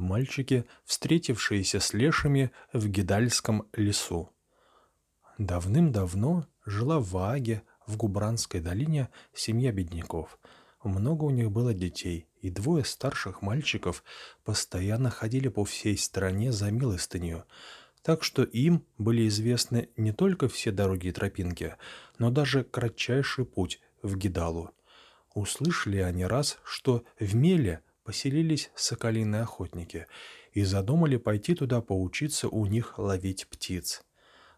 [0.00, 4.30] Мальчики, встретившиеся с лешими в Гидальском лесу.
[5.36, 10.38] Давным-давно жила в Вааге, в Губранской долине, семья бедняков.
[10.82, 14.02] Много у них было детей, и двое старших мальчиков
[14.42, 17.44] постоянно ходили по всей стране за милостынью,
[18.02, 21.76] так что им были известны не только все дороги и тропинки,
[22.18, 24.70] но даже кратчайший путь в Гидалу.
[25.34, 30.06] Услышали они раз, что в Меле поселились соколиные охотники
[30.52, 34.02] и задумали пойти туда поучиться у них ловить птиц.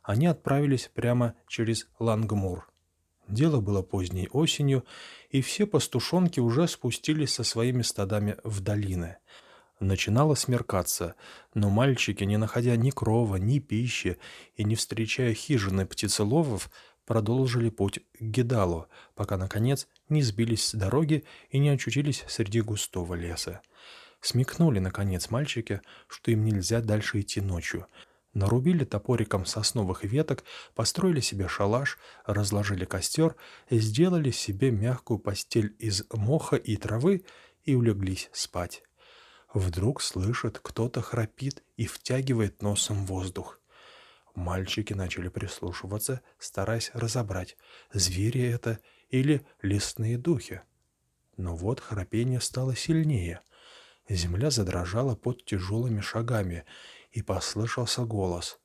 [0.03, 2.67] Они отправились прямо через Лангмур.
[3.29, 4.87] Дело было поздней осенью,
[5.29, 9.19] и все пастушонки уже спустились со своими стадами в долины.
[9.81, 11.15] Начинало смеркаться,
[11.53, 14.17] но мальчики, не находя ни крова, ни пищи
[14.57, 16.71] и не встречая хижины птицеловов,
[17.05, 23.15] продолжили путь к Гедалу, пока, наконец, не сбились с дороги и не очутились среди густого
[23.15, 23.61] леса.
[24.21, 27.87] Смекнули, наконец, мальчики, что им нельзя дальше идти ночью.
[28.35, 33.37] Нарубили топориком сосновых веток, построили себе шалаш, разложили костер,
[33.69, 37.25] сделали себе мягкую постель из моха и травы
[37.65, 38.85] и улеглись спать.
[39.53, 43.61] Вдруг слышат, кто-то храпит и втягивает носом воздух.
[44.35, 47.59] Мальчики начали прислушиваться, стараясь разобрать,
[47.93, 48.79] звери это
[49.13, 50.63] или лесные духи.
[51.37, 53.41] Но вот храпение стало сильнее.
[54.09, 56.65] Земля задрожала под тяжелыми шагами,
[57.13, 58.59] и послышался голос.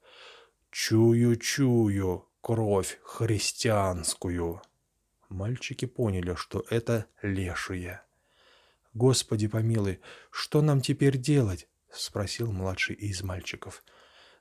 [0.72, 4.62] «Чую, чую, кровь христианскую!»
[5.30, 8.02] Мальчики поняли, что это лешие.
[8.94, 10.00] «Господи помилуй,
[10.32, 13.84] что нам теперь делать?»— спросил младший из мальчиков.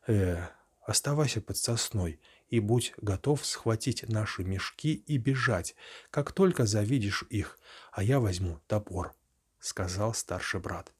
[0.06, 0.46] «Э,
[0.86, 5.74] Оставайся под сосной и будь готов схватить наши мешки и бежать,
[6.10, 7.58] как только завидишь их,
[7.90, 9.12] а я возьму топор»,—
[9.58, 10.92] сказал старший брат.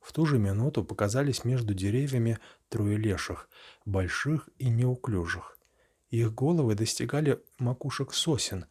[0.00, 3.48] В ту же минуту показались между деревьями трое леших,
[3.84, 5.56] больших и неуклюжих.
[6.10, 8.66] Их головы достигали макушек сосен,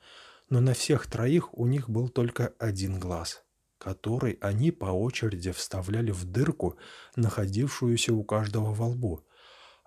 [0.49, 3.41] но на всех троих у них был только один глаз,
[3.77, 6.77] который они по очереди вставляли в дырку,
[7.15, 9.25] находившуюся у каждого во лбу—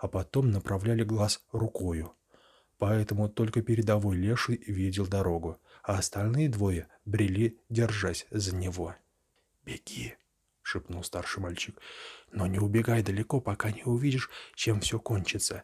[0.05, 2.13] а потом направляли глаз рукою.
[2.77, 8.95] Поэтому только передовой леший видел дорогу, а остальные двое брели, держась за него.
[9.65, 10.15] «Беги!»—
[10.63, 11.81] шепнул старший мальчик.
[12.31, 15.63] «Но не убегай далеко, пока не увидишь, чем все кончится.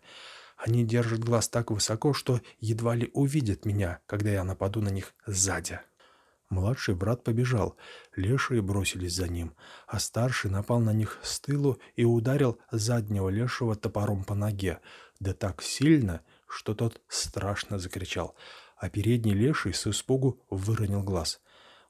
[0.57, 5.13] Они держат глаз так высоко, что едва ли увидят меня, когда я нападу на них
[5.27, 5.81] сзади».
[6.51, 7.77] Младший брат побежал,
[8.17, 9.55] лешие бросились за ним,
[9.87, 14.81] а старший напал на них с тылу и ударил заднего лешего топором по ноге,
[15.21, 18.35] да так сильно, что тот страшно закричал,
[18.77, 21.41] а передний леший с испугу выронил глаз.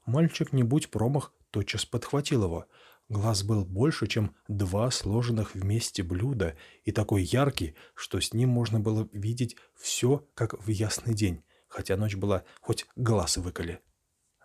[0.05, 2.67] Мальчик, не будь промах, тотчас подхватил его.
[3.09, 8.79] Глаз был больше, чем два сложенных вместе блюда, и такой яркий, что с ним можно
[8.79, 13.81] было видеть все, как в ясный день, хотя ночь была, хоть глаз выколи.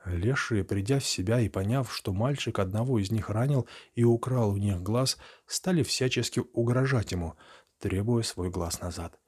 [0.07, 4.57] Лешие, придя в себя и поняв, что мальчик одного из них ранил и украл у
[4.57, 7.35] них глаз, стали всячески угрожать ему,
[7.81, 9.19] требуя свой глаз назад.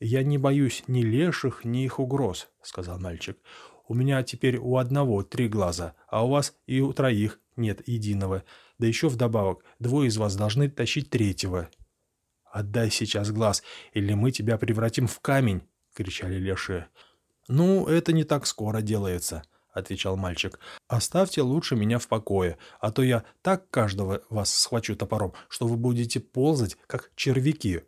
[0.00, 3.38] «Я не боюсь ни леших, ни их угроз»,— сказал мальчик.
[3.86, 8.42] «У меня теперь у одного три глаза, а у вас и у троих нет единого.
[8.78, 11.68] Да еще вдобавок двое из вас должны тащить третьего».
[12.44, 13.62] «Отдай сейчас глаз,
[13.92, 15.62] или мы тебя превратим в камень!»—
[15.94, 16.88] кричали лешие.
[17.46, 20.58] «Ну, это не так скоро делается»,— отвечал мальчик.
[20.88, 25.76] «Оставьте лучше меня в покое, а то я так каждого вас схвачу топором, что вы
[25.76, 27.82] будете ползать, как червяки».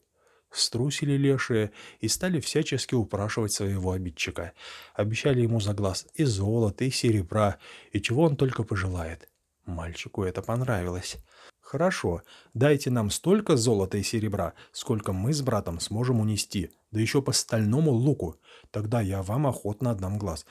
[0.50, 4.52] Струсили лешие и стали всячески упрашивать своего обидчика.
[4.94, 7.56] Обещали ему за глаз и золото, и серебра,
[7.90, 9.30] и чего он только пожелает.
[9.64, 11.16] Мальчику это понравилось.
[11.60, 12.20] «Хорошо,
[12.52, 17.32] дайте нам столько золота и серебра, сколько мы с братом сможем унести, да еще по
[17.32, 18.36] стальному луку.
[18.70, 20.44] Тогда я вам охотно отдам глаз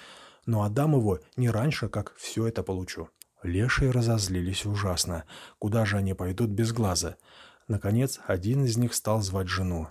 [0.45, 3.09] но отдам его не раньше, как все это получу».
[3.43, 5.25] Лешие разозлились ужасно.
[5.57, 7.17] Куда же они пойдут без глаза?
[7.67, 9.87] Наконец, один из них стал звать жену.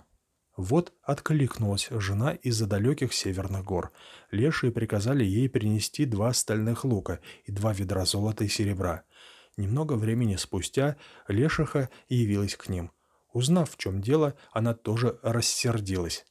[0.55, 3.91] Вот откликнулась жена из-за далеких северных гор.
[4.31, 9.03] Лешие приказали ей принести два стальных лука и два ведра золота и серебра.
[9.57, 10.97] Немного времени спустя
[11.27, 12.91] Лешиха явилась к ним.
[13.33, 16.25] Узнав, в чем дело, она тоже рассердилась.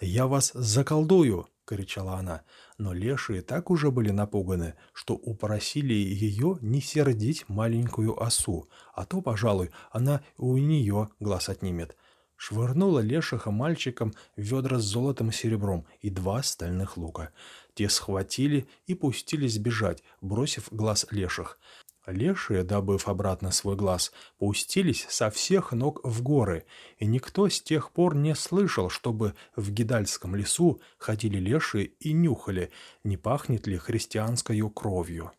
[0.00, 2.42] «Я вас заколдую!»— кричала она.
[2.78, 9.20] Но лешие так уже были напуганы, что упросили ее не сердить маленькую осу, а то,
[9.20, 11.96] пожалуй, она у нее глаз отнимет.
[12.36, 17.30] Швырнула лешиха мальчикам ведра с золотом и серебром и два стальных лука.
[17.74, 21.58] Те схватили и пустились бежать, бросив глаз леших.
[22.06, 26.64] Лешие, добыв обратно свой глаз, пустились со всех ног в горы,
[26.98, 32.70] и никто с тех пор не слышал, чтобы в Гидальском лесу ходили лешие и нюхали,
[33.04, 35.32] не пахнет ли христианской кровью.